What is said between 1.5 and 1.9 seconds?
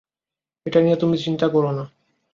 করো না।